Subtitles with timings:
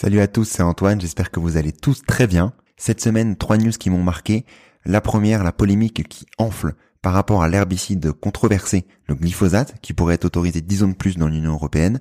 [0.00, 2.52] Salut à tous, c'est Antoine, j'espère que vous allez tous très bien.
[2.76, 4.46] Cette semaine, trois news qui m'ont marqué.
[4.84, 10.14] La première, la polémique qui enfle par rapport à l'herbicide controversé, le glyphosate, qui pourrait
[10.14, 11.98] être autorisé 10 ans de plus dans l'Union européenne.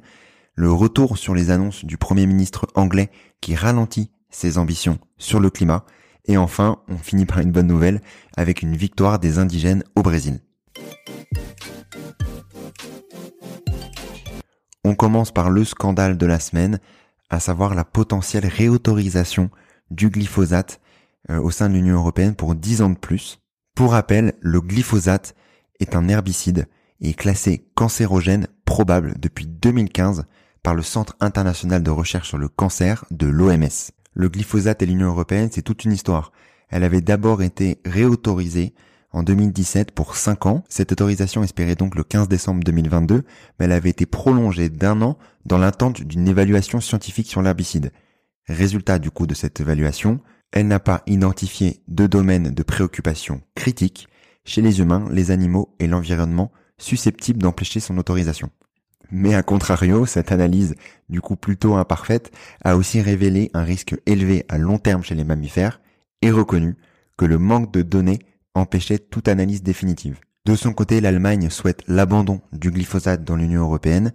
[0.53, 3.09] Le retour sur les annonces du Premier ministre anglais
[3.41, 5.83] qui ralentit ses ambitions sur le climat.
[6.25, 8.01] Et enfin, on finit par une bonne nouvelle
[8.35, 10.41] avec une victoire des indigènes au Brésil.
[14.83, 16.79] On commence par le scandale de la semaine,
[17.29, 19.49] à savoir la potentielle réautorisation
[19.91, 20.79] du glyphosate
[21.29, 23.39] euh, au sein de l'Union européenne pour 10 ans de plus.
[23.75, 25.35] Pour rappel, le glyphosate
[25.79, 26.67] est un herbicide
[27.01, 30.25] et est classé cancérogène probable depuis 2015
[30.63, 33.91] par le Centre international de recherche sur le cancer de l'OMS.
[34.13, 36.31] Le glyphosate et l'Union européenne, c'est toute une histoire.
[36.69, 38.73] Elle avait d'abord été réautorisée
[39.11, 40.63] en 2017 pour 5 ans.
[40.69, 43.23] Cette autorisation espérait donc le 15 décembre 2022,
[43.59, 47.91] mais elle avait été prolongée d'un an dans l'attente d'une évaluation scientifique sur l'herbicide.
[48.47, 50.19] Résultat du coup de cette évaluation,
[50.51, 54.07] elle n'a pas identifié de domaine de préoccupation critique
[54.45, 58.49] chez les humains, les animaux et l'environnement susceptibles d'empêcher son autorisation.
[59.11, 60.75] Mais à contrario, cette analyse,
[61.09, 62.31] du coup plutôt imparfaite,
[62.63, 65.81] a aussi révélé un risque élevé à long terme chez les mammifères
[66.21, 66.75] et reconnu
[67.17, 68.19] que le manque de données
[68.57, 70.19] empêchait toute analyse définitive.
[70.45, 74.13] De son côté, l'Allemagne souhaite l'abandon du glyphosate dans l'Union européenne.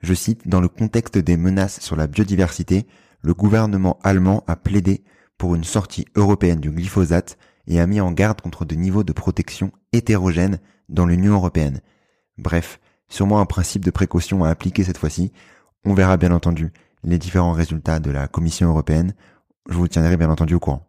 [0.00, 2.86] Je cite, dans le contexte des menaces sur la biodiversité,
[3.22, 5.04] le gouvernement allemand a plaidé
[5.36, 9.12] pour une sortie européenne du glyphosate et a mis en garde contre des niveaux de
[9.12, 10.58] protection hétérogènes
[10.88, 11.80] dans l'Union européenne.
[12.38, 15.32] Bref, sûrement un principe de précaution à appliquer cette fois-ci.
[15.84, 16.72] On verra bien entendu
[17.04, 19.14] les différents résultats de la Commission européenne.
[19.68, 20.88] Je vous tiendrai bien entendu au courant.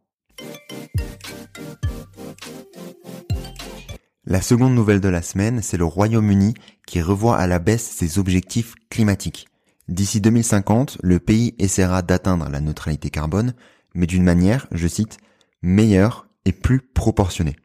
[4.31, 6.53] La seconde nouvelle de la semaine, c'est le Royaume-Uni
[6.85, 9.47] qui revoit à la baisse ses objectifs climatiques.
[9.88, 13.55] D'ici 2050, le pays essaiera d'atteindre la neutralité carbone,
[13.95, 15.17] mais d'une manière, je cite,
[15.63, 17.55] meilleure et plus proportionnée.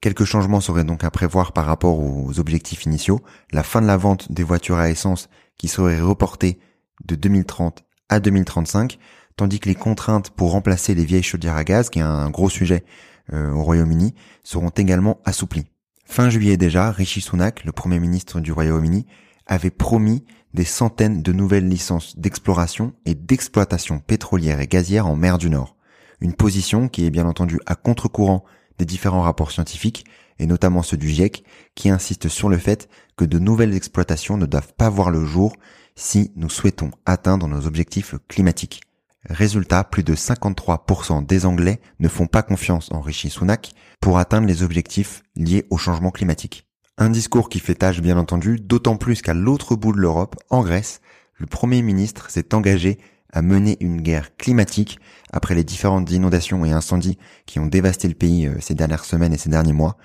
[0.00, 3.18] Quelques changements seraient donc à prévoir par rapport aux objectifs initiaux,
[3.50, 5.28] la fin de la vente des voitures à essence
[5.58, 6.60] qui serait reportée
[7.04, 9.00] de 2030 à 2035,
[9.34, 12.50] tandis que les contraintes pour remplacer les vieilles chaudières à gaz, qui est un gros
[12.50, 12.84] sujet
[13.32, 15.71] euh, au Royaume-Uni, seront également assouplies.
[16.12, 19.06] Fin juillet déjà, Rishi Sunak, le Premier ministre du Royaume-Uni,
[19.46, 25.38] avait promis des centaines de nouvelles licences d'exploration et d'exploitation pétrolière et gazière en mer
[25.38, 25.74] du Nord.
[26.20, 28.44] Une position qui est bien entendu à contre-courant
[28.76, 30.04] des différents rapports scientifiques,
[30.38, 34.44] et notamment ceux du GIEC, qui insistent sur le fait que de nouvelles exploitations ne
[34.44, 35.56] doivent pas voir le jour
[35.94, 38.82] si nous souhaitons atteindre nos objectifs climatiques.
[39.28, 44.48] Résultat, plus de 53% des Anglais ne font pas confiance en Rishi Sunak pour atteindre
[44.48, 46.66] les objectifs liés au changement climatique.
[46.98, 50.62] Un discours qui fait tâche bien entendu, d'autant plus qu'à l'autre bout de l'Europe, en
[50.62, 51.00] Grèce,
[51.34, 52.98] le Premier ministre s'est engagé
[53.32, 54.98] à mener une guerre climatique
[55.32, 59.32] après les différentes inondations et incendies qui ont dévasté le pays euh, ces dernières semaines
[59.32, 59.96] et ces derniers mois,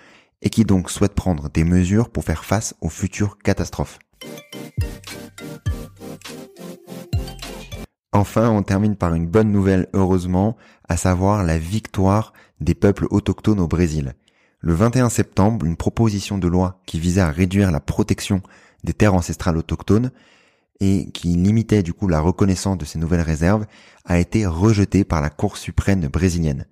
[0.42, 4.00] et qui donc souhaite prendre des mesures pour faire face aux futures catastrophes.
[8.18, 10.58] Enfin, on termine par une bonne nouvelle, heureusement,
[10.90, 14.16] à savoir la victoire des peuples autochtones au Brésil.
[14.60, 18.42] Le 21 septembre, une proposition de loi qui visait à réduire la protection
[18.84, 20.10] des terres ancestrales autochtones
[20.80, 23.68] et qui limitait du coup la reconnaissance de ces nouvelles réserves
[24.04, 26.66] a été rejetée par la Cour suprême brésilienne.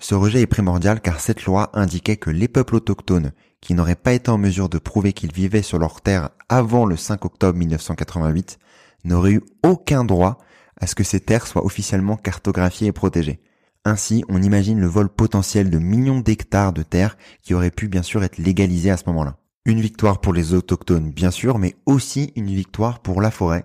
[0.00, 3.30] Ce rejet est primordial car cette loi indiquait que les peuples autochtones
[3.60, 6.96] qui n'auraient pas été en mesure de prouver qu'ils vivaient sur leurs terres avant le
[6.96, 8.58] 5 octobre 1988
[9.04, 10.38] n'auraient eu aucun droit
[10.80, 13.40] à ce que ces terres soient officiellement cartographiées et protégées.
[13.84, 18.02] Ainsi, on imagine le vol potentiel de millions d'hectares de terres qui auraient pu bien
[18.02, 19.36] sûr être légalisés à ce moment-là.
[19.64, 23.64] Une victoire pour les autochtones, bien sûr, mais aussi une victoire pour la forêt,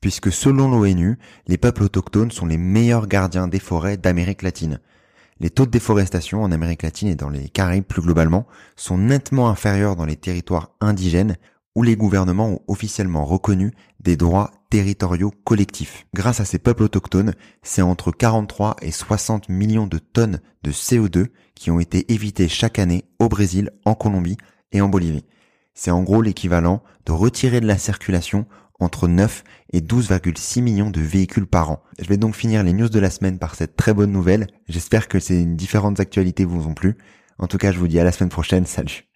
[0.00, 1.18] puisque selon l'ONU,
[1.48, 4.80] les peuples autochtones sont les meilleurs gardiens des forêts d'Amérique latine.
[5.38, 9.48] Les taux de déforestation en Amérique latine et dans les Caraïbes plus globalement sont nettement
[9.48, 11.36] inférieurs dans les territoires indigènes
[11.74, 16.06] où les gouvernements ont officiellement reconnu des droits territoriaux collectifs.
[16.14, 21.28] Grâce à ces peuples autochtones, c'est entre 43 et 60 millions de tonnes de CO2
[21.54, 24.36] qui ont été évitées chaque année au Brésil, en Colombie
[24.72, 25.24] et en Bolivie.
[25.74, 28.46] C'est en gros l'équivalent de retirer de la circulation
[28.80, 31.82] entre 9 et 12,6 millions de véhicules par an.
[31.98, 34.46] Je vais donc finir les news de la semaine par cette très bonne nouvelle.
[34.68, 36.96] J'espère que ces différentes actualités vous ont plu.
[37.38, 38.66] En tout cas, je vous dis à la semaine prochaine.
[38.66, 39.06] Salut